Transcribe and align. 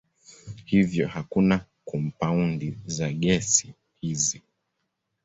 Hivyo 0.65 1.07
hakuna 1.07 1.65
kampaundi 1.91 2.77
za 2.85 3.11
gesi 3.13 3.73
hizi. 4.01 4.41